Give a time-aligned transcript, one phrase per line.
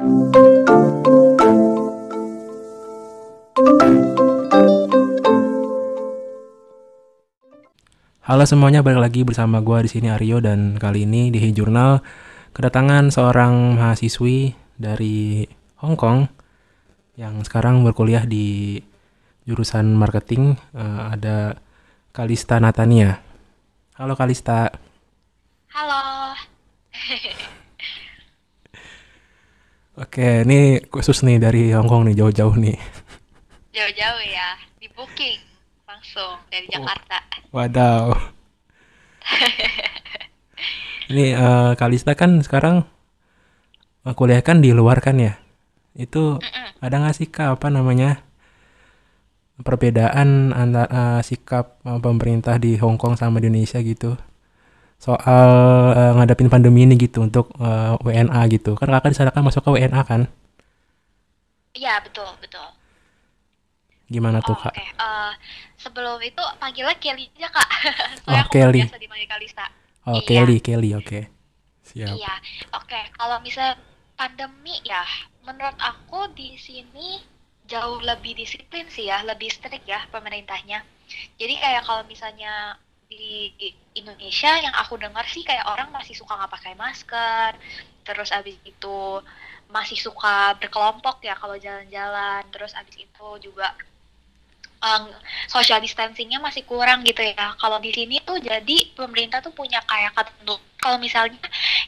[0.00, 0.08] Halo
[8.48, 12.00] semuanya, balik lagi bersama gua di sini Aryo dan kali ini di Hey Jurnal
[12.56, 15.44] kedatangan seorang mahasiswi dari
[15.84, 16.32] Hong Kong
[17.20, 18.80] yang sekarang berkuliah di
[19.44, 20.56] jurusan marketing.
[20.80, 21.60] Eh, ada
[22.16, 23.20] Kalista Natania.
[24.00, 24.72] Halo Kalista.
[25.76, 26.32] Halo.
[30.00, 32.76] Oke, ini khusus nih dari Hong Kong nih, jauh-jauh nih.
[33.70, 34.48] Jauh-jauh ya,
[34.80, 35.38] di booking
[35.84, 36.72] langsung dari Oh.
[36.80, 37.18] Jakarta.
[37.52, 38.04] Wadaw.
[41.10, 42.86] Ini eh, Kalista kan sekarang
[44.06, 45.36] eh, kuliah kan di luar kan ya?
[45.92, 46.68] Itu Mm-mm.
[46.80, 48.22] ada nggak sih Kak, apa namanya
[49.60, 54.14] perbedaan antara eh, sikap pemerintah di Hong Kong sama di Indonesia gitu
[55.00, 55.50] soal
[55.96, 59.64] eh, ngadapin pandemi ini gitu untuk eh, WNA gitu kan kakak di sana kan masuk
[59.64, 60.28] ke WNA kan
[61.72, 62.66] Iya betul betul.
[64.10, 64.74] gimana tuh Oh, Kak?
[64.74, 65.32] Oke, Eh,
[65.78, 67.68] sebelum itu panggilnya Kelly aja kak.
[68.26, 68.82] Oh, aku Kelly.
[68.82, 69.66] biasa dipanggil Kalista.
[70.04, 70.26] Oh iya.
[70.26, 71.20] Kelly Kelly oke
[71.86, 72.34] siap Iya.
[72.74, 73.78] Oke, kalau misalnya
[74.14, 75.06] pandemi ya,
[75.40, 77.22] menurut aku di sini
[77.64, 80.82] jauh lebih disiplin sih ya, lebih strict ya pemerintahnya.
[81.38, 82.74] Jadi kayak kalau misalnya
[83.10, 83.50] di
[83.98, 87.50] Indonesia yang aku dengar sih kayak orang masih suka nggak pakai masker,
[88.06, 88.98] terus abis itu
[89.66, 93.74] masih suka berkelompok ya kalau jalan-jalan, terus abis itu juga
[94.78, 95.10] um,
[95.50, 97.54] social distancingnya masih kurang gitu ya.
[97.58, 100.56] Kalau di sini tuh jadi pemerintah tuh punya kayak ketentu.
[100.78, 101.38] Kalau misalnya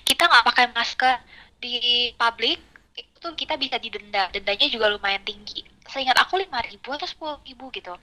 [0.02, 1.16] kita nggak pakai masker
[1.62, 2.58] di publik
[2.98, 4.28] itu kita bisa didenda.
[4.34, 5.62] Dendanya juga lumayan tinggi.
[5.86, 7.94] Seingat aku 5.000 atau 10.000 gitu.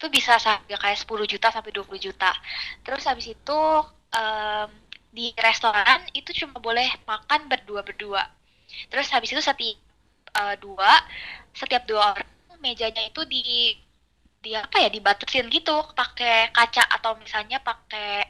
[0.00, 2.32] Itu bisa sampai kayak 10 juta sampai 20 juta.
[2.80, 3.60] Terus habis itu
[4.16, 4.68] em,
[5.12, 8.24] di restoran itu cuma boleh makan berdua-berdua.
[8.88, 9.76] Terus habis itu setiap
[10.40, 10.90] eh, dua
[11.52, 12.28] setiap dua orang
[12.62, 13.74] mejanya itu di
[14.40, 18.24] di apa ya dibatasin gitu pakai kaca atau misalnya pakai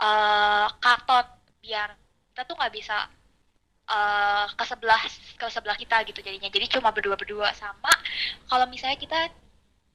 [0.00, 1.26] eh, karton
[1.62, 1.88] biar
[2.32, 2.96] kita tuh nggak bisa
[3.90, 5.02] eh, ke sebelah
[5.40, 7.92] ke sebelah kita gitu jadinya jadi cuma berdua berdua sama
[8.48, 9.18] kalau misalnya kita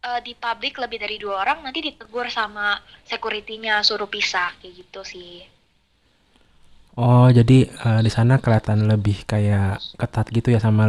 [0.05, 2.67] eh, di publik lebih dari dua orang nanti ditegur sama
[3.09, 5.33] security-nya suruh pisah kayak gitu sih.
[6.97, 10.83] Oh jadi eh, di sana kelihatan lebih kayak ketat gitu ya sama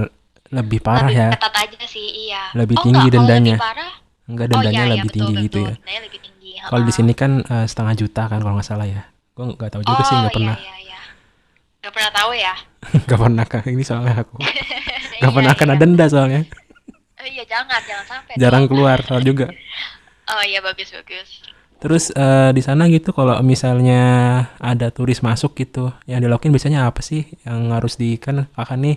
[0.49, 1.29] lebih parah lebih ya?
[1.33, 2.45] ketat aja sih iya.
[2.57, 3.57] Lebih oh tinggi enggak dendanya.
[3.57, 3.93] lebih parah
[4.31, 5.69] enggak oh dendanya iya iya lebih betul tinggi gitu betul.
[5.69, 5.75] ya?
[6.05, 9.03] Lebih tinggi Kalau di sini kan eh, setengah juta kan kalau nggak salah ya.
[9.37, 10.57] Gue nggak tahu juga sih oh nggak iya pernah.
[10.63, 11.01] iya iya.
[11.83, 12.55] Nggak pernah tahu ya?
[13.07, 13.65] Nggak pernah kak.
[13.71, 14.39] Ini soalnya aku.
[15.21, 15.81] Nggak Iya, pernah kena iya.
[15.81, 16.41] denda soalnya
[17.19, 18.71] Oh iya jangan jangan sampai jarang dong.
[18.71, 19.47] keluar soal juga.
[20.29, 21.41] Oh iya bagus bagus.
[21.79, 24.01] Terus eh, di sana gitu kalau misalnya
[24.61, 28.97] ada turis masuk gitu yang dilakuin biasanya apa sih yang harus di kan kakak nih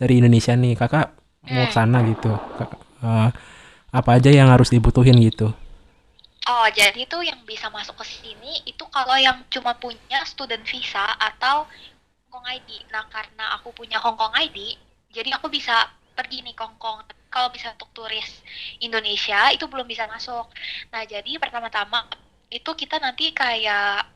[0.00, 1.14] dari Indonesia nih kakak
[1.46, 1.78] mau ke Hmm.
[1.78, 3.28] sana gitu kakak, eh,
[3.92, 5.52] apa aja yang harus dibutuhin gitu.
[6.44, 11.04] Oh jadi tuh yang bisa masuk ke sini itu kalau yang cuma punya student visa
[11.16, 11.64] atau
[12.28, 12.70] Hong Kong ID.
[12.92, 14.76] Nah karena aku punya Hong Kong ID,
[15.08, 17.04] jadi aku bisa pergi nih ke Hong Kong.
[17.28, 18.40] Kalau bisa untuk turis
[18.78, 20.46] Indonesia itu belum bisa masuk.
[20.94, 22.06] Nah jadi pertama-tama
[22.48, 24.06] itu kita nanti kayak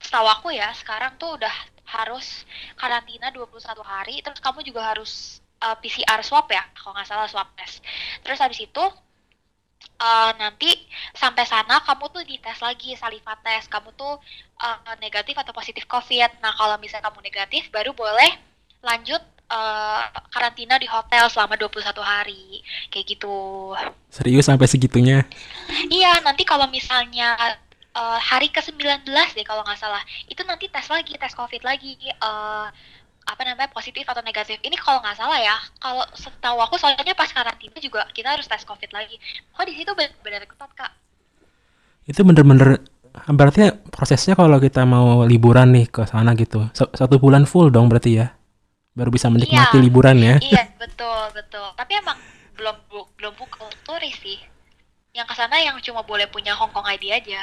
[0.00, 1.52] setahu aku ya sekarang tuh udah
[1.84, 2.48] harus
[2.80, 4.24] karantina 21 hari.
[4.24, 7.84] Terus kamu juga harus uh, PCR swab ya kalau nggak salah swab test.
[8.24, 8.84] Terus habis itu
[10.00, 10.70] uh, nanti
[11.14, 14.18] sampai sana kamu tuh dites lagi saliva tes kamu tuh
[14.60, 18.30] uh, negatif atau positif covid nah kalau misalnya kamu negatif baru boleh
[18.82, 22.62] lanjut uh, karantina di hotel selama 21 hari.
[22.88, 23.36] Kayak gitu.
[24.08, 25.24] Serius sampai segitunya?
[25.90, 27.34] iya nanti kalau misalnya
[27.96, 30.00] uh, hari ke-19 deh kalau nggak salah.
[30.28, 31.96] Itu nanti tes lagi tes covid lagi.
[32.20, 32.68] Uh,
[33.24, 34.60] apa namanya positif atau negatif.
[34.60, 38.64] Ini kalau nggak salah ya kalau setahu aku soalnya pas karantina juga kita harus tes
[38.68, 39.16] covid lagi.
[39.56, 40.92] Oh di situ benar-benar ketat kak?
[42.04, 42.84] Itu bener-bener
[43.14, 47.86] berarti prosesnya kalau kita mau liburan nih ke sana gitu sa- satu bulan full dong
[47.86, 48.34] berarti ya
[48.94, 49.82] baru bisa menikmati Iya.
[49.82, 50.36] liburan ya.
[50.40, 52.16] iya betul betul tapi emang
[52.54, 54.38] belum bu- belum buka untuk turis sih
[55.10, 57.42] yang ke sana yang cuma boleh punya Hong Kong ID aja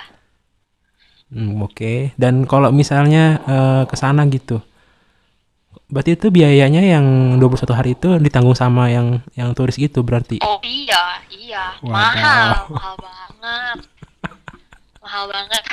[1.28, 2.12] Hmm, Oke.
[2.16, 4.60] Dan kalau misalnya eh, ke sana gitu,
[5.88, 10.44] berarti itu biayanya yang 21 hari itu ditanggung sama yang yang turis gitu berarti.
[10.44, 11.88] oh iya iya Wadaw.
[11.88, 13.78] mahal mahal banget
[15.00, 15.64] mahal banget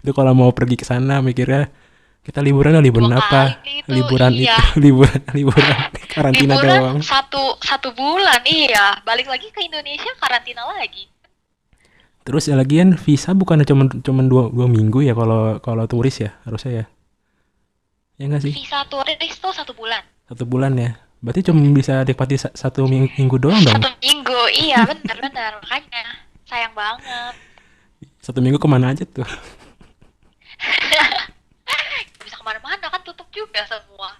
[0.00, 1.68] Itu kalau mau pergi ke sana mikirnya
[2.26, 3.42] kita liburan liburan Dua apa?
[3.62, 4.58] itu, Liburan iya.
[4.58, 5.76] itu liburan liburan
[6.08, 6.98] karantina liburan doang.
[7.00, 11.08] satu satu bulan iya balik lagi ke Indonesia karantina lagi
[12.26, 16.34] Terus ya lagian visa bukan cuma cuma dua, dua minggu ya kalau kalau turis ya
[16.42, 16.84] harusnya ya.
[18.18, 18.50] Ya nggak sih?
[18.50, 20.02] Visa turis tuh satu bulan.
[20.26, 20.98] Satu bulan ya.
[21.22, 23.78] Berarti cuma bisa nikmati sa- satu ming- minggu doang dong.
[23.78, 25.62] Satu minggu, iya bener-bener.
[25.62, 26.02] Makanya
[26.42, 27.38] sayang banget.
[28.18, 29.22] Satu minggu ke mana aja tuh?
[32.46, 34.14] Ke mana-mana kan tutup juga semua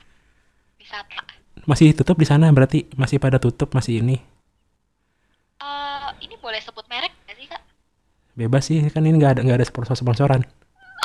[0.82, 1.22] wisata.
[1.62, 4.18] Masih tutup di sana berarti masih pada tutup masih ini.
[5.62, 7.62] Eh, ini boleh sebut merek nggak sih kak?
[8.34, 10.42] Bebas sih kan ini nggak ada nggak ada sponsor sponsoran.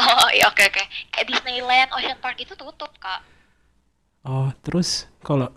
[0.01, 0.81] Oh iya oke oke.
[1.13, 3.21] Kayak Disneyland, Ocean Park itu tutup kak.
[4.25, 5.53] Oh terus kalau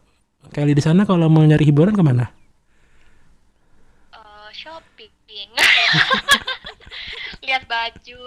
[0.52, 2.28] Kelly di sana kalau mau nyari hiburan ke mana?
[4.12, 5.48] Eh, shopping.
[7.48, 8.20] Lihat baju.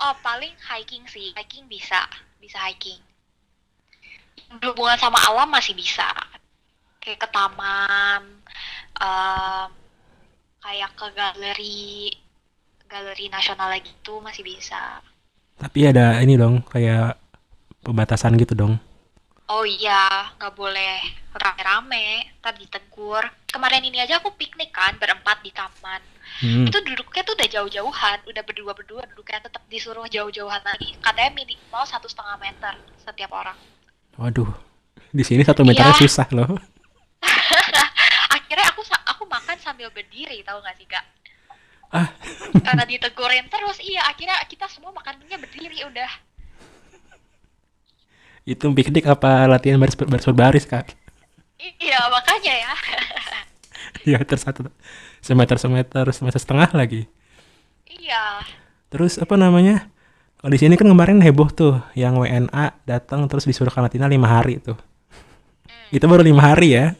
[0.00, 1.36] Oh paling hiking sih.
[1.36, 2.08] Hiking bisa,
[2.40, 2.96] bisa hiking.
[4.56, 6.08] Berhubungan sama alam masih bisa.
[7.00, 8.22] Kayak ke taman,
[8.96, 9.68] em,
[10.60, 12.12] kayak ke galeri,
[12.88, 15.04] galeri nasional gitu masih bisa.
[15.60, 17.20] Tapi ada ini dong kayak
[17.84, 18.80] pembatasan gitu dong.
[19.50, 21.02] Oh iya, nggak boleh
[21.34, 23.26] rame-rame, ntar ditegur.
[23.50, 26.00] Kemarin ini aja aku piknik kan, berempat di taman.
[26.38, 26.64] Hmm.
[26.70, 30.94] Itu duduknya tuh udah jauh-jauhan, udah berdua-berdua, duduknya tetap disuruh jauh-jauhan lagi.
[31.02, 33.58] Katanya minimal satu setengah meter setiap orang.
[34.16, 34.48] Waduh,
[35.10, 36.02] di sini satu meternya Iya.
[36.06, 36.56] susah loh.
[38.36, 41.04] Akhirnya aku aku makan sambil berdiri, tahu nggak sih kak?
[41.90, 42.08] Ah.
[42.62, 44.06] Karena ditegurin terus, iya.
[44.06, 46.10] Akhirnya kita semua makannya berdiri udah.
[48.48, 50.96] Itu piknik apa latihan baris baris baris kak?
[51.60, 52.72] Iya, makanya ya.
[54.06, 54.44] Ya terus
[55.20, 57.04] semeter semeter semeter setengah lagi.
[57.86, 58.40] iya.
[58.88, 59.86] Terus apa namanya?
[60.36, 64.56] Kalau di sini kan kemarin heboh tuh, yang WNA datang terus disuruh karantina lima hari
[64.58, 64.74] tuh.
[65.68, 65.88] Hmm.
[65.92, 66.96] Itu baru lima hari ya.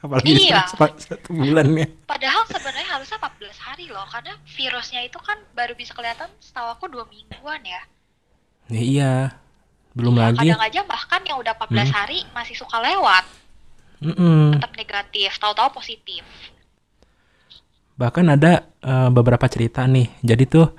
[0.00, 0.66] Apalagi Iya.
[0.74, 1.86] satu, satu bulan ya.
[2.04, 6.84] Padahal sebenarnya harusnya 14 hari loh, karena virusnya itu kan baru bisa kelihatan setahu aku
[6.88, 7.82] dua mingguan ya.
[8.68, 9.12] Ya, iya.
[9.90, 10.48] Belum Iya, lagi.
[10.50, 11.96] Kadang aja bahkan yang udah 14 Hmm.
[11.96, 13.24] hari masih suka lewat,
[14.00, 14.56] Mm-mm.
[14.56, 16.22] tetap negatif, tahu-tahu positif.
[18.00, 20.08] Bahkan ada eh, beberapa cerita nih.
[20.24, 20.72] Jadi tuh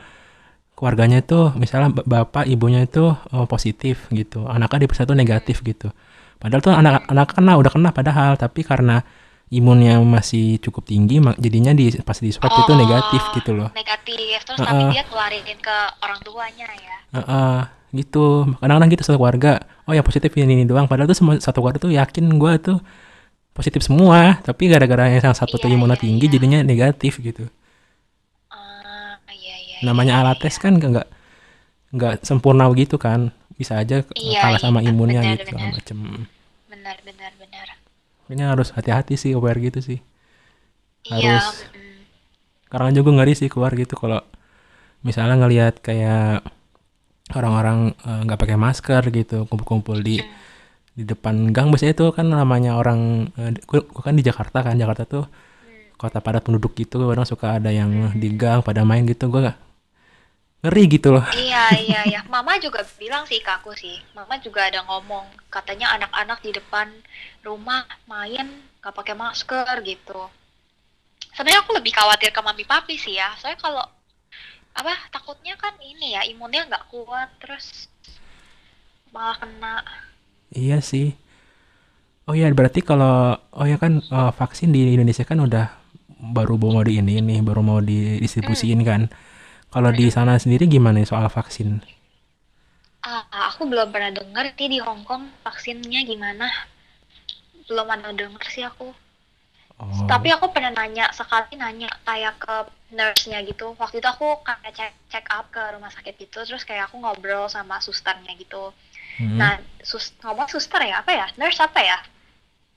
[0.73, 5.93] keluarganya tuh misalnya bapak ibunya itu eh, positif gitu, anaknya diperiksa tuh negatif gitu.
[6.41, 9.05] Padahal tuh anak anak kena udah kena padahal tapi karena
[9.51, 13.69] imunnya masih cukup tinggi jadinya di pas di swab itu Oh, negatif gitu loh.
[13.75, 14.71] Negatif, terus Heeh.
[14.71, 16.97] tapi dia nularin ke orang tuanya ya.
[17.19, 17.57] Heeh,
[18.01, 18.47] gitu.
[18.57, 19.61] Kadang-kadang gitu satu keluarga.
[19.85, 20.87] Oh ya positif ini, ini doang.
[20.89, 22.79] Padahal tuh semua satu keluarga tuh yakin gua tuh
[23.61, 24.41] positif semua.
[24.41, 26.33] Tapi gara-gara yang satu tuh Iya, imunnya iya, tinggi iya.
[26.35, 27.45] jadinya negatif gitu.
[28.49, 29.77] Ah, iya iya.
[29.85, 30.43] Namanya iya, alat iya.
[30.49, 31.07] tes kan nggak
[31.95, 33.31] nggak sempurna gitu kan.
[33.55, 35.71] Bisa aja Iya, kalah sama iya, imunnya benar, gitu benar.
[35.77, 35.97] macem.
[36.71, 37.67] Benar benar benar.
[38.25, 39.99] Makanya harus hati-hati sih aware gitu sih.
[41.05, 41.65] Iya, Harus.
[41.73, 42.01] mm,
[42.71, 44.21] Karena juga ngeri sih keluar gitu kalau
[45.05, 46.45] misalnya ngelihat kayak
[47.37, 50.50] orang-orang eh, nggak pakai masker gitu kumpul-kumpul di mm.
[50.97, 54.75] Di depan gang biasanya itu kan namanya orang eh, gua, gua kan di Jakarta kan
[54.81, 55.25] Jakarta tuh
[55.65, 55.93] Hmm.
[56.01, 59.53] kota padat penduduk gitu kadang suka ada yang di gang pada main gitu gua
[60.61, 62.19] ngeri gitu loh Iya, iya, iya.
[62.33, 63.95] Mama juga bilang sih ke aku sih.
[64.17, 66.87] Mama juga ada ngomong, katanya anak-anak di depan
[67.47, 68.47] rumah main
[68.83, 70.21] gak pakai masker gitu.
[71.35, 73.29] Sebenarnya aku lebih khawatir ke mami papi sih ya.
[73.39, 73.83] Soalnya kalau
[74.79, 77.65] apa takutnya kan ini ya imunnya nggak kuat terus
[79.13, 79.75] malah kena.
[80.55, 81.15] Iya sih
[82.29, 85.65] oh ya berarti kalau oh ya kan eh, vaksin di Indonesia kan udah
[86.21, 89.01] baru mau di ini nih baru mau didistribusiin kan
[89.73, 91.81] kalau di sana sendiri gimana soal vaksin
[93.09, 96.45] Ah, aku belum pernah dengar sih di Hong Kong vaksinnya gimana.
[97.67, 98.87] Belum ada denger sih aku.
[99.79, 102.55] oh Tapi aku pernah nanya sekali nanya kayak ke
[102.97, 103.67] nurse-nya gitu.
[103.81, 107.45] Waktu itu aku kayak cek check up ke rumah sakit gitu, terus kayak aku ngobrol
[107.55, 108.63] sama susternya gitu.
[109.19, 111.27] Hmm, Nah, sus ngomong suster ya apa ya?
[111.39, 111.99] Nurse apa ya?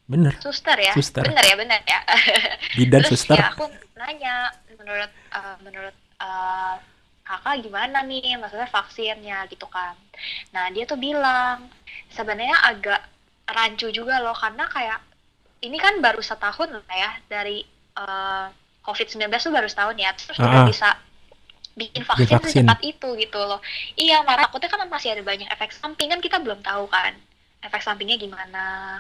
[0.05, 0.93] bener Suster ya?
[0.93, 1.25] Suster.
[1.25, 2.01] Bener ya, bener ya.
[2.79, 3.65] bidan terus suster ya aku
[3.97, 6.75] nanya menurut eh, menurut eh,
[7.25, 9.97] kakak gimana nih maksudnya vaksinnya gitu kan.
[10.53, 11.73] Nah, dia tuh bilang
[12.13, 13.01] sebenarnya agak
[13.49, 15.01] rancu juga loh karena kayak
[15.65, 17.65] ini kan baru setahun lah ya dari
[17.97, 18.47] eh,
[18.85, 20.69] COVID-19 tuh baru setahun ya terus Ah, udah ah.
[20.69, 20.89] bisa
[21.75, 22.63] bikin vaksin, vaksin.
[22.65, 23.59] secepat itu gitu loh.
[23.95, 26.11] Iya marah takutnya kan masih ada banyak efek samping.
[26.11, 27.15] Kan kita belum tahu kan
[27.61, 28.99] efek sampingnya gimana.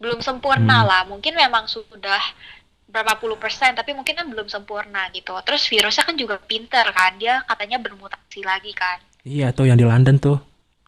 [0.00, 0.88] Belum sempurna Hmm.
[0.88, 1.02] lah.
[1.08, 2.20] Mungkin memang sudah
[2.84, 5.32] berapa puluh persen tapi mungkin kan belum sempurna gitu.
[5.42, 7.16] Terus virusnya kan juga pinter kan.
[7.16, 9.00] Dia katanya bermutasi lagi kan.
[9.24, 10.38] Iya tuh yang di London tuh.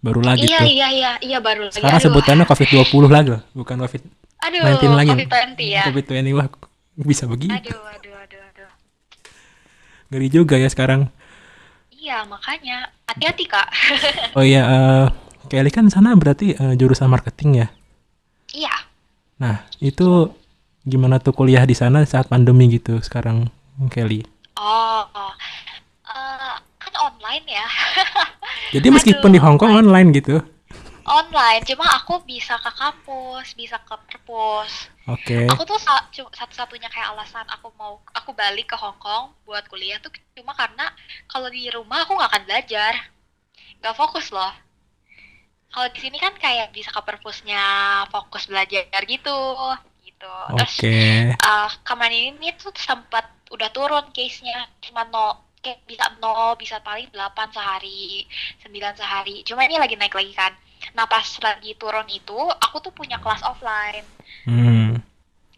[0.05, 0.69] Baru lagi iya tuh.
[0.69, 1.11] iya iya.
[1.25, 1.81] Iya baru lagi.
[1.81, 2.07] Sekarang aduh.
[2.13, 3.43] sebutannya COVID-20 lagi loh.
[3.57, 4.03] Bukan COVID
[4.37, 5.83] aduh 19 lagi COVID-20 ya.
[5.89, 6.47] COVID-20 wah
[7.03, 8.16] bisa begitu aduh aduh aduh aduh
[10.13, 11.11] ngeri juga ya sekarang
[11.97, 13.69] iya makanya hati-hati kak
[14.39, 15.07] oh iya eh,
[15.47, 17.69] Kelly kan sana berarti eh, jurusan marketing ya.
[18.51, 18.75] Iya.
[19.39, 20.35] Nah, itu
[20.87, 23.51] gimana tuh kuliah di sana saat pandemi gitu sekarang
[23.91, 24.27] Kelly?
[24.59, 25.33] Oh, oh.
[26.07, 27.67] Eh, kan online ya.
[28.75, 30.11] Jadi meskipun di Aduh, Hong Kong online.
[30.11, 30.37] online gitu.
[31.07, 34.91] Online, cuma aku bisa ke kampus, bisa ke perpus.
[35.07, 35.47] Oke.
[35.47, 35.79] Aku tuh
[36.35, 40.91] satu-satunya kayak alasan aku mau aku balik ke Hong Kong buat kuliah tuh cuma karena
[41.31, 42.93] kalau di rumah aku nggak akan belajar,
[43.79, 44.51] nggak fokus loh.
[45.71, 47.63] Kalau di sini kan kayak bisa ke perpusnya
[48.11, 49.39] fokus belajar gitu,
[50.03, 50.35] gitu.
[50.59, 50.97] Terus Oke.
[51.39, 57.11] uh, kemarin ini tuh sempat udah turun case-nya cuma no kayak bisa nol bisa paling
[57.11, 58.27] 8 sehari
[58.63, 60.55] 9 sehari cuma ini lagi naik lagi kan
[60.95, 64.07] nah pas lagi turun itu aku tuh punya kelas offline
[64.47, 65.03] Hmm.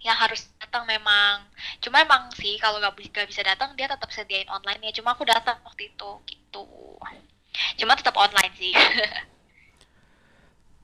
[0.07, 1.43] yang harus datang memang
[1.83, 5.25] cuma emang sih kalau nggak nggak bisa datang dia tetap sediain online ya cuma aku
[5.27, 6.65] datang waktu itu gitu
[7.81, 8.73] cuma tetap online sih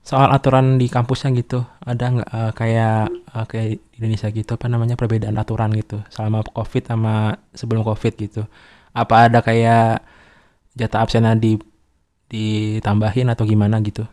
[0.05, 2.97] Soal aturan di kampusnya gitu, ada nggak eh, kayak
[3.35, 7.13] eh, kayak di Indonesia gitu apa namanya perbedaan aturan gitu selama COVID sama
[7.57, 8.41] sebelum COVID gitu?
[8.93, 10.05] Apa ada kayak
[10.79, 11.57] jatah absennya di
[12.33, 14.03] ditambahin atau gimana gitu?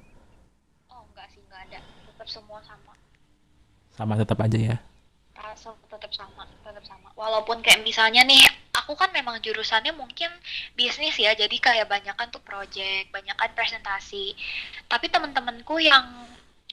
[0.95, 2.93] oh enggak sih enggak ada tetap semua sama
[4.03, 4.77] Sama tetap aja ya.
[5.87, 8.41] tetap sama tetap sama walaupun kayak misalnya nih
[8.75, 10.33] aku kan memang jurusannya mungkin
[10.75, 14.33] bisnis ya jadi kayak banyakan tuh project banyakan presentasi
[14.89, 16.03] tapi teman-temanku yang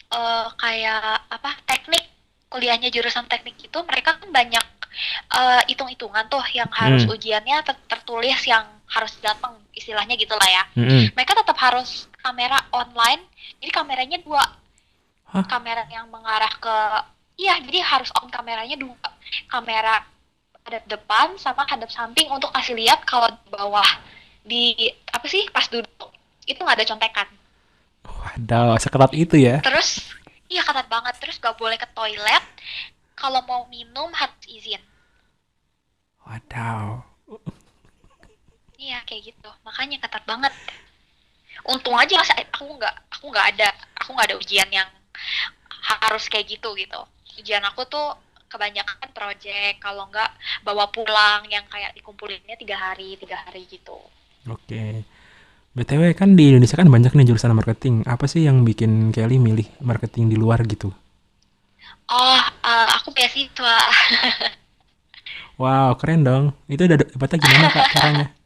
[0.09, 2.01] eh, kayak apa teknik
[2.49, 4.65] kuliahnya jurusan teknik itu mereka kan banyak
[5.37, 7.13] eh, hitung-hitungan tuh yang harus Hmm.
[7.13, 11.13] ujiannya ter- tertulis yang harus datang istilahnya gitu lah ya Mm-mm.
[11.13, 13.21] mereka tetap harus kamera online
[13.61, 14.41] jadi kameranya dua
[15.29, 15.45] Hah?
[15.45, 16.75] kamera yang mengarah ke
[17.39, 18.99] iya jadi harus on kameranya dua
[19.47, 20.03] kamera
[20.67, 23.89] hadap depan sama hadap samping untuk kasih lihat kalau di bawah
[24.43, 24.75] di
[25.09, 26.11] apa sih pas duduk
[26.49, 27.27] itu nggak ada contekan.
[28.05, 29.61] Waduh, seketat itu ya.
[29.61, 30.01] terus
[30.49, 31.13] iya ketat banget.
[31.21, 32.41] Terus gak boleh ke toilet.
[33.13, 34.81] Kalau mau minum harus izin.
[36.25, 37.05] Waduh.
[38.81, 39.49] iya kayak gitu.
[39.61, 40.53] Makanya ketat banget.
[41.69, 42.17] Untung aja
[42.49, 43.69] aku nggak aku nggak ada
[43.99, 44.89] aku nggak ada ujian yang
[46.07, 47.01] harus kayak gitu gitu
[47.39, 48.19] ujian aku tuh
[48.49, 50.31] kebanyakan project kalau nggak
[50.65, 53.97] bawa pulang yang kayak dikumpulinnya tiga hari tiga hari gitu
[54.47, 55.03] Oke.
[55.77, 58.01] BTW kan di Indonesia kan banyak nih jurusan marketing.
[58.09, 60.89] Apa sih yang bikin Kelly milih marketing di luar gitu?
[62.09, 63.77] oh eh, aku beasiswa
[65.59, 66.55] Wow, keren dong.
[66.71, 68.27] Itu udah dapetnya gimana Kak caranya?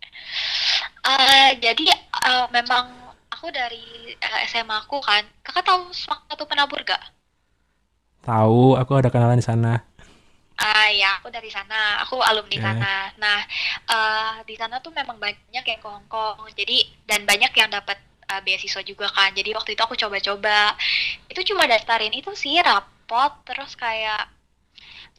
[1.03, 2.89] Eh, jadi eh, memang
[3.27, 4.15] aku dari
[4.47, 7.03] SMA aku kan kakak tahu Semak Satu Penabur gak?
[8.23, 9.83] Tahu, aku ada kenalan di sana.
[10.55, 11.99] Ah ya, aku dari sana.
[12.07, 12.63] Aku alumni Oke.
[12.63, 12.93] sana.
[13.19, 13.39] Nah,
[13.95, 16.39] eh di sana tuh memang banyak yang ke Hong Kong.
[16.55, 17.97] Jadi dan banyak yang dapat
[18.31, 19.35] eh, beasiswa juga kan.
[19.35, 20.71] Jadi waktu itu aku coba-coba.
[21.27, 24.31] Itu cuma daftarin itu sih rapot, terus kayak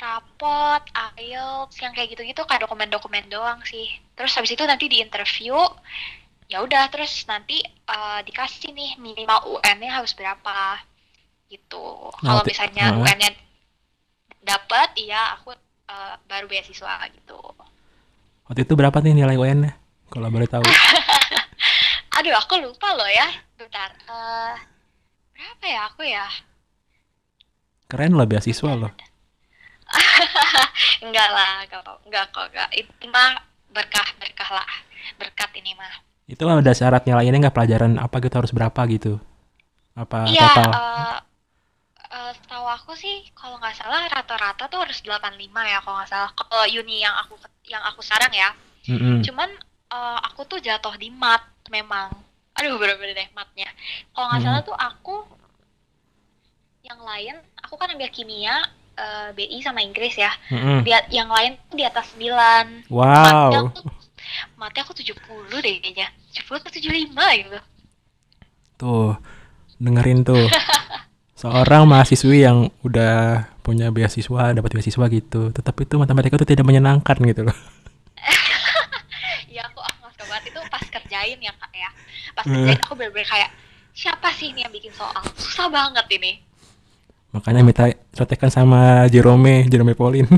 [0.01, 0.83] rapot,
[1.21, 3.87] IELTS, yang kayak gitu-gitu kayak dokumen-dokumen doang sih.
[4.17, 5.55] Terus habis itu nanti di interview,
[6.49, 10.81] ya udah terus nanti eh, dikasih nih minimal UN-nya harus berapa
[11.55, 11.85] gitu.
[12.23, 13.01] Nah, Kalau misalnya Heeh.
[13.03, 13.31] UN-nya
[14.45, 15.55] dapat, iya aku
[15.89, 17.39] eh, baru beasiswa gitu.
[18.45, 19.73] Waktu itu berapa nih nilai UN-nya?
[20.13, 20.65] Kalau boleh tahu.
[22.21, 23.27] Aduh, aku lupa loh ya.
[23.59, 23.91] Bentar.
[24.07, 24.55] eh
[25.35, 26.27] berapa ya aku ya?
[27.91, 28.93] Keren loh beasiswa loh.
[31.05, 32.69] Enggak lah, enggak, kok, enggak kok, enggak.
[32.75, 33.31] Itu mah
[33.71, 34.69] berkah, berkah lah.
[35.21, 35.93] Berkat ini mah.
[36.25, 39.21] Itu ada syarat nilainya nggak pelajaran apa gitu harus berapa gitu?
[39.95, 40.71] Apa Iya, total?
[40.73, 41.17] eh
[42.15, 45.35] eh, setahu aku sih kalau nggak salah rata-rata tuh harus 85
[45.67, 46.31] ya kalau nggak salah.
[46.33, 47.35] Kalau uni yang aku
[47.67, 48.51] yang aku sekarang ya.
[48.87, 49.21] Mm-mm.
[49.27, 49.51] Cuman
[49.91, 52.15] eh, aku tuh jatuh di mat memang.
[52.55, 53.67] Aduh, bener-bener deh matnya.
[54.15, 54.47] Kalau nggak Hmm.
[54.47, 55.17] salah tuh aku
[56.85, 58.61] yang lain, aku kan ambil kimia,
[58.95, 60.31] eh, BI sama Inggris ya.
[60.53, 60.85] Mm-mm.
[60.85, 62.85] Dia yang lain tuh di atas 9.
[62.87, 63.73] Matnya Wow.
[63.75, 63.81] aku
[64.55, 66.09] matnya aku 70 deh kayaknya.
[66.31, 67.59] 70 atau 75 gitu.
[68.77, 69.11] Tuh,
[69.81, 70.47] dengerin tuh.
[71.45, 75.53] Seorang mahasiswi yang udah punya beasiswa, dapat beasiswa gitu.
[75.53, 77.57] Tetapi itu matematika itu tidak menyenangkan gitu loh.
[79.53, 81.91] Iya aku aku nggak suka banget itu pas kerjain ya kak ya.
[82.33, 83.53] Pas kerjain aku bener-bener kayak
[83.93, 85.21] siapa sih ini yang bikin soal?
[85.37, 86.41] Susah banget ini.
[87.37, 90.33] Makanya minta contekan sama Jerome, Jerome Pauline.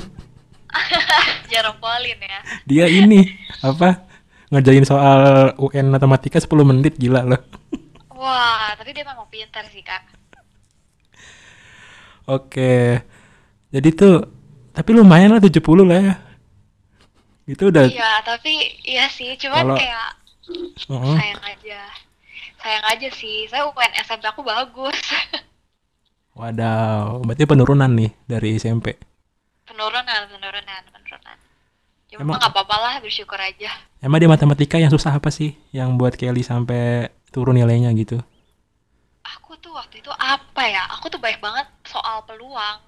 [1.54, 2.40] Jarang polin ya.
[2.66, 3.30] Dia ini
[3.62, 4.02] apa?
[4.50, 7.38] Ngerjain soal UN matematika 10 menit gila loh.
[8.10, 10.15] Wah, tapi dia memang pintar sih kak.
[12.26, 13.00] Oke.
[13.70, 14.14] Jadi tuh
[14.70, 16.14] tapi lumayan lah 70 lah ya.
[17.46, 18.52] Itu udah Iya, tapi
[18.82, 20.08] iya sih, cuman Kalau- kayak
[20.84, 21.16] Heeh.
[21.16, 21.80] sayang aja.
[22.56, 23.46] sayang aja sih.
[23.46, 24.98] Saya UN SMP aku bagus.
[26.36, 28.98] Wadaw, berarti penurunan nih dari SMP.
[29.64, 31.36] penurunan, penurunan, penurunan.
[32.06, 33.66] Cuma Emang- nggak apa-apa lah, bersyukur aja.
[33.98, 38.22] Emang di matematika yang susah apa sih yang buat Kelly sampai turun nilainya gitu?
[39.40, 40.82] Aku tuh waktu itu apa ya?
[40.98, 42.78] Aku tuh banyak banget soal peluang.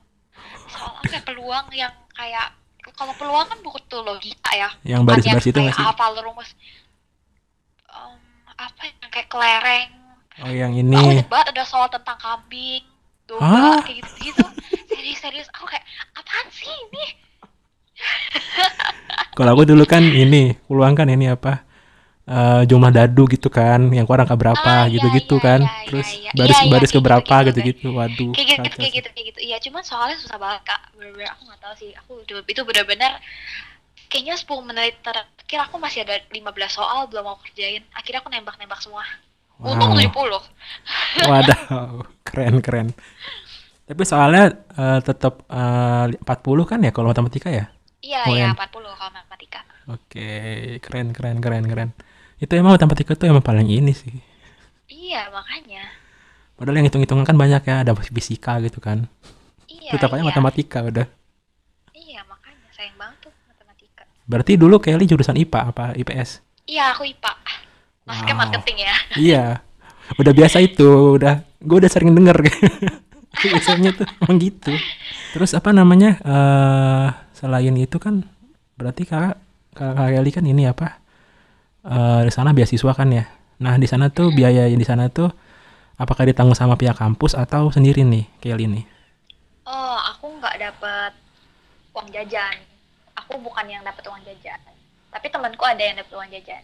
[0.71, 2.55] Soal apa ya, peluang yang kayak
[2.97, 4.71] kalau peluang kan butuh logika ya.
[4.83, 5.85] Yang baris-baris itu nggak sih?
[5.85, 6.51] hafal rumus.
[7.89, 8.17] Em,
[8.57, 9.89] apa ya, yang kayak kelereng.
[10.39, 11.03] Oh yang Aku ini.
[11.19, 12.83] inget banget ada soal tentang kambing,
[13.27, 13.79] domba, Hah?
[13.83, 14.47] kayak gitu-gitu.
[14.89, 15.83] Serius-serius, aku kayak,
[16.15, 17.07] apaan sih ini?
[19.35, 21.67] Kalau aku dulu kan ini, peluang kan ini apa?
[22.29, 25.61] Eh, jumlah dadu gitu kan, yang kurang ke berapa Ah, iya, gitu-gitu iya, kan.
[25.65, 26.33] iya, iya, Terus iya.
[26.37, 27.89] baris Iya, iya, baris kayak ke berapa gitu-gitu, gitu-gitu.
[27.97, 28.33] Waduh.
[28.37, 29.41] Kayak gitu, kayak gitu, kayak gitu.
[29.49, 30.81] Iya, cuman soalnya susah banget, Kak.
[30.97, 31.91] Bener-bener aku nggak tahu sih.
[32.01, 33.13] Aku itu bener-bener
[34.09, 37.85] kayaknya 10 menit terakhir aku masih ada 15 soal belum mau kerjain.
[37.97, 39.05] Akhirnya aku nembak-nembak semua.
[39.59, 39.99] Untung Wow.
[39.99, 40.43] 70.
[41.29, 41.61] Waduh,
[42.29, 42.89] keren keren.
[43.89, 47.67] Tapi soalnya eh, tetap eh, 40 kan ya kalau matematika ya?
[48.05, 49.61] Iya, iya, 40 kalau matematika.
[49.89, 50.29] Oke,
[50.85, 51.91] keren keren keren keren.
[52.39, 54.15] Itu emang matematika tuh emang paling ini sih.
[54.89, 55.83] Iya, makanya.
[56.55, 59.07] Padahal yang hitung-hitungan kan banyak ya, ada fisika gitu kan.
[59.67, 60.29] Iya, Tetap aja iya.
[60.31, 61.07] matematika udah.
[61.95, 64.03] Iya, makanya sayang banget tuh matematika.
[64.27, 66.43] Berarti dulu Kelly jurusan IPA apa IPS?
[66.67, 67.33] Iya, aku IPA.
[68.07, 68.43] Masuknya Wow.
[68.47, 68.95] marketing ya.
[69.29, 69.45] iya.
[70.17, 72.39] Udah biasa itu, udah gue udah sering denger
[73.45, 74.73] biasanya tuh emang gitu.
[75.37, 76.17] Terus apa namanya?
[76.25, 78.25] eh selain itu kan
[78.75, 79.39] berarti kakak
[79.77, 80.99] kakak Kelly kan ini apa?
[81.85, 83.25] Eh di sana beasiswa kan ya.
[83.59, 85.31] Nah, di sana tuh biaya yang di sana tuh
[85.99, 88.85] apakah ditanggung sama pihak kampus atau sendiri nih Kelly nih?
[89.67, 91.13] Oh, aku nggak dapet
[91.93, 92.55] uang jajan.
[93.19, 94.57] Aku bukan yang dapet uang jajan.
[95.11, 96.63] Tapi temanku ada yang dapet uang jajan.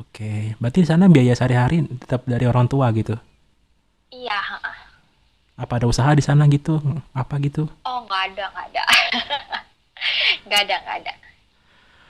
[0.00, 3.12] Oke, berarti di sana biaya sehari-hari tetap dari orang tua gitu.
[4.08, 4.40] Iya.
[5.58, 6.80] Apa ada usaha di sana gitu?
[7.12, 7.68] Apa gitu?
[7.84, 8.82] Oh, nggak ada, nggak ada.
[10.42, 11.14] Nggak ada, nggak ada.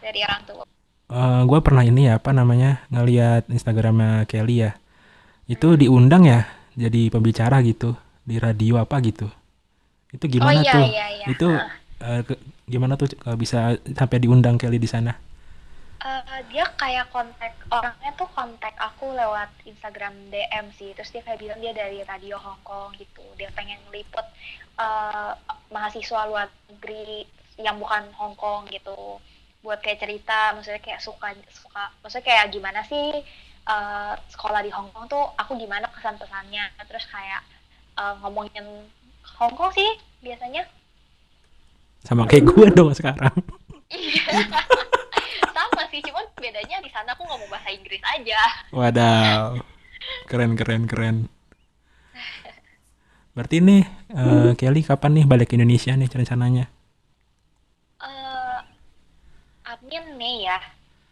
[0.00, 0.64] Dari orang tua.
[1.20, 4.72] Gue pernah ini ya apa namanya ngelihat Instagramnya Kelly ya.
[5.46, 7.92] Itu diundang ya jadi pembicara gitu
[8.24, 9.28] di radio apa gitu.
[10.12, 10.84] Itu gimana oh iya, tuh?
[10.88, 11.26] iya, iya.
[11.28, 11.48] itu
[12.00, 15.12] eh, ke- gimana tuh kalau bisa sampai diundang Kelly di sana?
[16.02, 20.90] Eh, dia kayak kontak orangnya tuh kontak aku lewat Instagram DM sih.
[20.96, 23.22] Terus dia kayak bilang dia dari radio Hong Kong gitu.
[23.36, 24.24] Dia pengen liput
[24.80, 25.32] eh,
[25.68, 27.28] mahasiswa luar negeri
[27.60, 29.20] yang bukan Hong Kong gitu
[29.62, 33.22] buat kayak cerita maksudnya kayak suka suka maksudnya kayak gimana sih
[33.66, 37.46] eh, sekolah di Hong Kong tuh aku gimana kesan pesannya terus kayak
[37.98, 38.90] eh, ngomongin
[39.38, 39.90] Hong Kong sih
[40.22, 40.62] biasanya.
[42.02, 43.34] Sama kayak gue dong sekarang.
[43.90, 44.50] Iya.
[45.56, 48.40] sama sih cuman bedanya di sana aku ngomong bahasa Inggris aja.
[48.74, 49.58] Wadaw.
[50.26, 51.16] Keren keren keren.
[53.38, 56.66] Berarti nih eh, Kelly kapan nih balik ke Indonesia nih rencananya
[58.02, 58.60] eh
[59.92, 60.56] Amin Mei ya.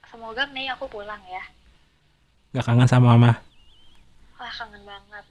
[0.09, 1.45] Semoga Mei aku pulang ya.
[2.51, 3.39] gak kangen sama mama
[4.35, 5.25] Wah kangen banget.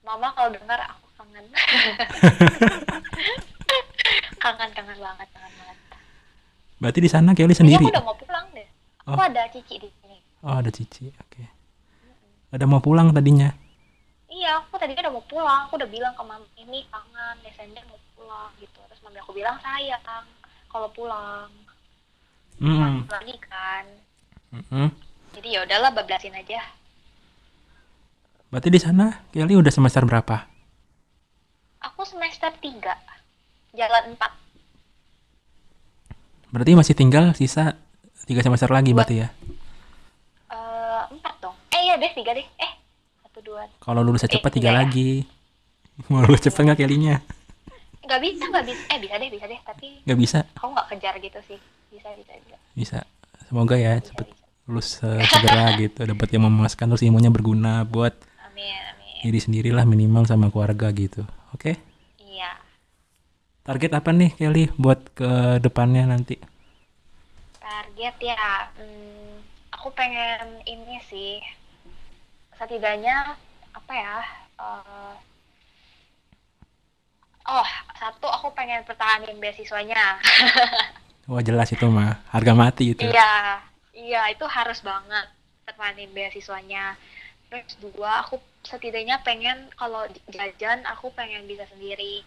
[0.00, 1.44] Mama kalau dengar aku kangen.
[4.40, 5.76] kangen kangen banget kangen banget.
[6.80, 8.68] berarti di sana Kelly sendiri aku udah mau pulang deh.
[9.04, 9.20] Aku Oh.
[9.20, 10.16] ada cici di sini.
[10.40, 11.42] oh ada cici oke
[12.50, 13.52] ada mau pulang tadinya
[14.30, 15.66] Iya, aku tadi udah mau pulang.
[15.66, 18.78] Aku udah bilang ke mami ini kangen Desember mau pulang gitu.
[18.86, 20.00] Terus mami aku bilang sayang
[20.70, 21.50] kalau pulang.
[22.60, 23.08] Hmm.
[23.08, 23.84] Lagi kan.
[24.52, 24.88] Mm-mm.
[25.32, 26.60] Jadi ya udahlah bablasin aja.
[28.48, 30.44] Berarti di sana Kelly udah semester berapa?
[31.80, 32.82] Aku semester 3.
[33.72, 34.20] Jalan 4.
[36.50, 37.78] Berarti masih tinggal sisa
[38.26, 39.00] tiga semester lagi Dua.
[39.00, 39.28] berarti ya.
[40.50, 41.54] Eh, empat dong.
[41.70, 42.42] Eh iya deh, tiga deh.
[42.42, 42.72] Eh,
[43.20, 43.70] satu dua.
[43.78, 44.80] Kalau lulus cepat Eh, tiga iya ya.
[44.82, 45.10] lagi.
[46.10, 47.22] Mau lulus cepat nggak Kellynya?
[48.02, 48.82] Nggak bisa, nggak bisa.
[48.84, 49.60] Eh bisa deh, bisa deh.
[49.62, 50.38] Tapi Nggak bisa.
[50.52, 51.58] aku nggak kejar gitu sih.
[51.90, 52.56] Bisa, bisa, bisa.
[52.74, 52.98] Bisa.
[53.46, 54.44] Semoga ya Bisa, cepet bisa.
[54.66, 56.00] lulus eh, segera gitu.
[56.06, 58.14] Dapat yang memuaskan terus ilmunya berguna buat
[58.46, 59.14] Amin, amin.
[59.26, 61.26] diri sendirilah minimal sama keluarga gitu.
[61.50, 61.74] Oke.
[62.16, 62.54] Iya.
[63.66, 66.38] Target apa nih Kelly buat ke depannya nanti?
[67.58, 69.42] Target ya, hmm,
[69.74, 71.42] aku pengen ini sih.
[72.54, 73.34] Setidaknya
[73.72, 74.16] apa ya?
[74.60, 75.14] eh,
[77.48, 80.18] oh, satu aku pengen pertahanin beasiswanya.
[81.30, 83.06] Wah jelas itu mah harga mati itu.
[83.06, 83.62] Iya,
[83.94, 85.30] iya itu harus banget
[85.62, 86.98] pertahanin beasiswanya.
[87.46, 92.26] Terus dua, aku setidaknya pengen kalau jajan aku pengen bisa sendiri.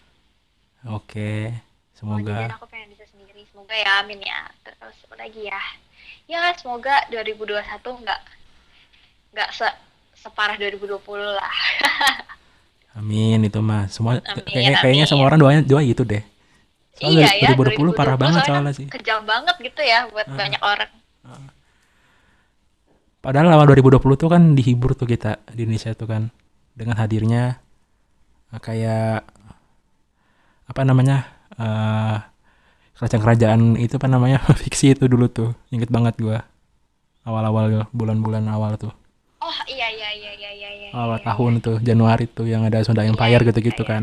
[0.88, 1.52] Oke.
[2.00, 3.44] Kalau jajan Semoga aku pengen bisa sendiri.
[3.52, 4.48] Semoga ya, amin ya.
[4.64, 5.62] Terus apa lagi ya?
[6.24, 8.20] Ya semoga 2021 nggak
[9.36, 9.68] nggak se
[10.16, 10.96] separah 2020
[11.36, 11.56] lah.
[12.98, 13.90] Amin itu mah.
[13.92, 15.10] Semua Amin, kayaknya kayaknya amin.
[15.12, 16.24] semua orang doanya doa gitu deh.
[17.04, 18.86] Soalnya iya ya, 2020 parah banget soalnya sih.
[18.88, 20.36] Kejam banget gitu ya buat Ah.
[20.36, 20.90] banyak orang.
[23.24, 26.28] Padahal lama 2020 tuh kan dihibur tuh kita di Indonesia tuh kan
[26.76, 27.56] dengan hadirnya
[28.52, 29.24] eh, kayak
[30.64, 32.18] apa namanya eh
[32.94, 36.44] kerajaan-kerajaan itu apa namanya fiksi itu dulu tuh inget banget gua
[37.24, 38.92] awal-awal bulan-bulan awal tuh
[39.44, 40.88] Oh iya iya iya iya iya iya.
[40.96, 43.90] awal iya, tahun tuh Januari tuh yang ada Sunda Empire iya, gitu-gitu iya.
[43.92, 44.02] kan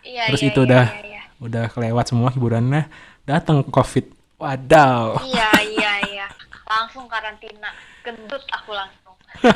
[0.00, 1.09] Iya, Terus iya, itu iya, udah iya, iya.
[1.40, 2.86] Udah kelewat semua hiburannya
[3.24, 6.26] datang COVID wadaw Iya iya iya.
[6.64, 7.72] Langsung karantina.
[8.00, 9.16] Gendut aku langsung.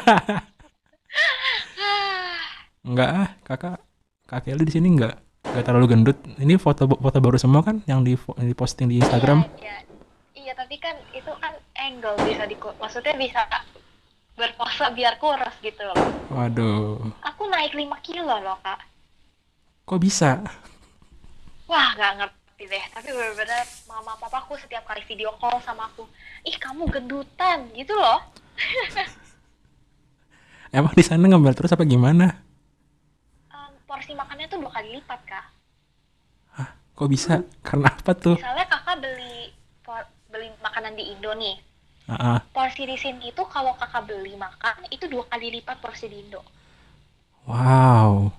[2.85, 3.77] enggak ah kakak
[4.27, 8.05] kakek lu di sini enggak enggak terlalu gendut ini foto foto baru semua kan yang
[8.05, 9.77] di yang diposting di Instagram Iya, iya.
[10.35, 13.40] Iya, tapi kan itu kan angle bisa di maksudnya bisa
[14.35, 15.97] berpose biar kurus gitu loh.
[16.29, 18.83] waduh Aku naik 5 kilo loh, Kak.
[19.85, 20.44] kok bisa
[21.64, 22.85] Wah, nggak ngerti deh.
[22.92, 26.05] Tapi bener-bener mama papaku setiap kali video call sama aku,
[26.44, 28.20] ih kamu gendutan gitu loh.
[30.74, 32.42] emang di sana ngambil terus apa gimana
[33.50, 35.46] Em, porsi makannya tuh dua kali lipat, Kak.
[36.94, 39.50] kok bisa karena apa tuh Misalnya kakak beli
[40.31, 41.59] beli makanan di Indo nih,
[42.11, 42.42] ah.
[42.50, 46.42] porsi di sini itu kalau kakak beli makan itu dua kali lipat porsi di Indo.
[47.46, 48.31] wow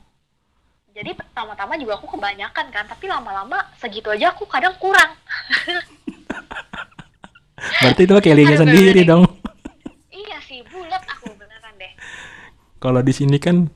[0.95, 5.11] Jadi pertama-tama juga aku kebanyakan kan, tapi lama-lama segitu aja aku kadang kurang.
[7.75, 9.09] berarti itu kayak liga Aduh, sendiri bener-bener.
[9.09, 9.23] dong
[10.11, 11.91] iya sih, bulat aku beneran deh.
[12.77, 13.71] kalau di sini kan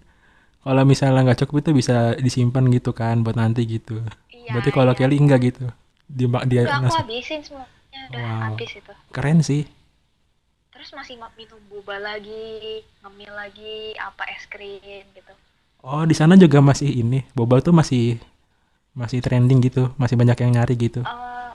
[0.62, 4.51] kalau misalnya nggak cukup itu bisa disimpan gitu kan buat nanti gitu Iya.
[4.51, 4.99] berarti kalau iya.
[4.99, 5.65] Kelly enggak gitu
[6.05, 8.41] di dia Udah aku habisin semuanya, udah Wow.
[8.51, 8.93] habis itu.
[9.10, 9.63] keren sih
[10.69, 12.55] Terus masih ma- minum boba lagi,
[13.01, 14.79] ngemil lagi, apa es krim
[15.12, 15.34] gitu.
[15.81, 18.19] Oh di sana juga masih ini boba tuh masih
[18.91, 21.51] masih trending gitu masih banyak yang nyari gitu Eh,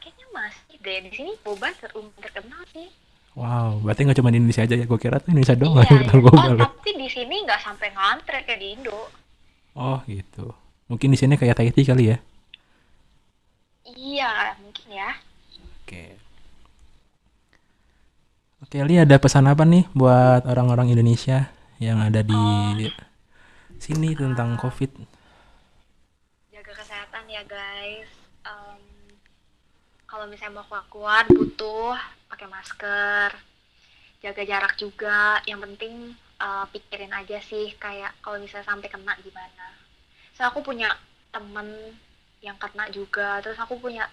[0.00, 2.88] kayaknya masih deh di sini boba ter terkenal sih.
[3.32, 6.00] wow berarti nggak cuma di Indonesia aja ya gue kira tuh Indonesia doang iya, yang
[6.02, 6.24] kenal iya.
[6.24, 6.68] boba Oh, loh.
[6.68, 8.98] tapi di sini nggak sampai ngantre kayak di Indo.
[9.74, 10.46] oh gitu
[10.86, 12.18] mungkin di sini kayak Tahiti kali ya
[13.88, 15.10] Iya, mungkin ya.
[15.80, 16.12] Oke.
[18.60, 22.36] Oke, Li ada pesan apa nih buat orang-orang Indonesia yang ada di
[23.88, 25.00] sini tentang COVID?
[26.52, 28.12] Jaga kesehatan ya guys.
[28.44, 28.84] Em,
[30.04, 31.96] kalau misalnya mau keluar butuh
[32.28, 33.32] pakai masker,
[34.20, 35.40] jaga jarak juga.
[35.48, 39.72] Yang penting eh, pikirin aja sih kayak kalau misalnya sampai kena gimana.
[40.36, 40.92] So aku punya
[41.32, 41.96] temen
[42.44, 44.04] yang kena juga, terus aku punya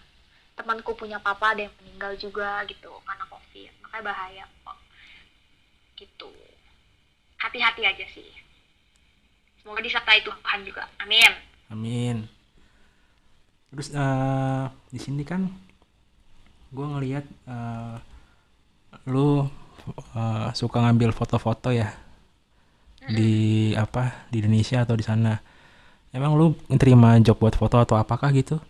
[0.56, 4.80] temanku punya papa ada yang meninggal juga gitu karena covid, makanya bahaya kok.
[6.00, 6.32] Gitu.
[7.44, 8.45] Hati-hati aja sih.
[9.66, 10.86] Semoga disertai Tuhan juga.
[11.02, 11.32] Amin.
[11.74, 12.18] Amin.
[13.74, 15.50] Terus eh, di sini kan
[16.70, 17.98] gue ngelihat eh,
[19.10, 19.50] lu
[20.14, 21.90] eh, suka ngambil foto-foto ya
[23.10, 25.34] di apa di Indonesia atau di sana.
[26.14, 28.62] Emang lu terima job buat foto atau apakah gitu?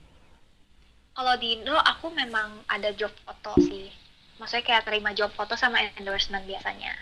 [1.12, 3.92] Kalau di Indo aku memang ada job foto sih.
[4.40, 6.96] Maksudnya kayak terima job foto sama endorsement biasanya.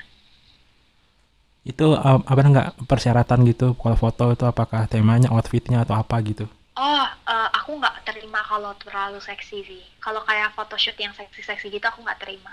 [1.63, 6.45] Itu eh, apa enggak persyaratan gitu kalau foto itu apakah temanya, outfitnya atau apa gitu?
[6.75, 9.83] Oh, eh, aku nggak terima kalau terlalu seksi sih.
[10.03, 12.51] Kalau kayak photoshoot yang seksi-seksi gitu aku nggak terima.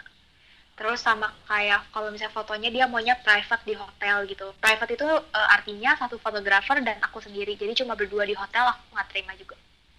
[0.79, 4.47] Terus sama kayak kalau misalnya fotonya dia maunya private di hotel gitu.
[4.63, 7.59] Private itu eh, artinya satu fotografer dan aku sendiri.
[7.59, 9.57] Jadi cuma berdua di hotel aku nggak terima juga.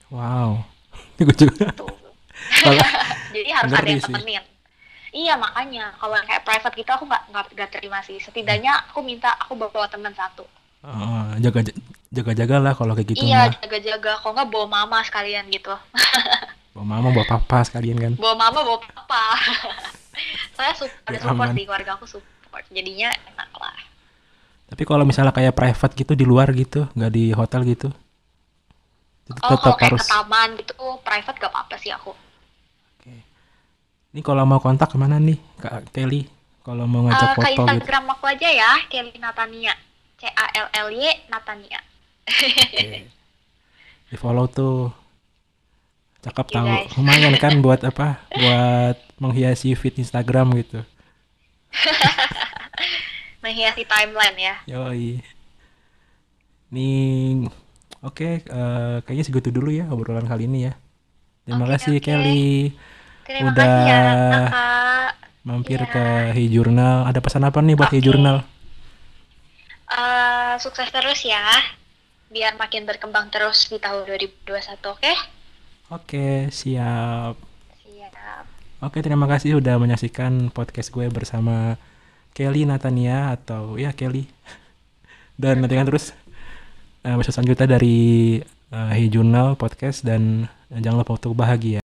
[0.07, 0.63] Wow.
[1.19, 1.67] Gue juga.
[2.63, 2.83] Kalau
[3.35, 4.15] Jadi harus ada yang sih.
[5.11, 8.15] Iya makanya kalau kayak private gitu aku nggak nggak terima sih.
[8.17, 10.47] Setidaknya aku minta aku bawa teman satu.
[10.81, 11.59] eh, jaga
[12.09, 13.59] jaga jaga lah kalau kayak gitu iya mah.
[13.59, 14.17] jaga-jaga.
[14.17, 15.75] Kalau nggak bawa mama sekalian gitu.
[16.71, 18.13] Bawa mama, bawa papa sekalian kan.
[18.15, 19.35] Bawa mama bawa papa.
[20.55, 21.59] Saya support, ada Ya, support aman.
[21.59, 22.63] di keluarga aku support.
[22.71, 23.75] Jadinya enak lah.
[24.65, 27.91] Tapi kalau misalnya kayak private gitu di luar gitu, nggak di hotel gitu,
[29.21, 30.01] itu Oh tetap kalau kayak harus.
[30.01, 32.15] ke taman gitu private gak apa-apa sih aku.
[34.11, 36.27] Ini kalau mau kontak ke mana nih, Kak Kelly?
[36.61, 37.63] Kalau mau ngajak ke foto gitu.
[37.63, 39.73] Instagram aku aja ya, Kelly Natania.
[40.19, 41.79] C A L L Y Natania.
[42.27, 43.07] Oke.
[44.11, 44.91] Di follow tuh.
[46.21, 46.67] Cakep tahu.
[46.67, 46.91] guys.
[46.99, 48.21] Lumayan kan buat apa?
[48.29, 50.83] Buat menghiasi feed Instagram gitu.
[53.41, 54.55] Menghiasi timeline ya.
[54.69, 55.23] Yoi.
[56.69, 57.49] Nih,
[58.05, 60.73] oke, eh, kayaknya segitu dulu ya obrolan kali ini ya.
[61.41, 62.05] Terima Oke, kasih oke.
[62.05, 62.75] Kelly
[63.31, 65.09] Terima Udah kasih ya kakak.
[65.41, 65.87] mampir Iya.
[65.87, 66.03] ke
[66.35, 67.07] Hey Journal.
[67.07, 68.05] Ada pesan apa nih buat Hey Oke.
[68.05, 68.37] Journal?
[69.87, 71.43] Eh, sukses terus ya.
[72.27, 75.13] Biar makin berkembang terus di tahun 2021, oke?
[75.91, 77.35] Oke, siap.
[77.81, 78.45] Siap.
[78.81, 81.75] Oke, terima kasih udah menyaksikan podcast gue bersama
[82.31, 84.27] Kelly Natania atau ya Kelly.
[85.41, 86.15] Dan nantikan terus
[87.03, 88.39] uh, episode selanjutnya dari
[88.71, 91.81] uh, Hey Journal Podcast dan jangan lupa untuk bahagia.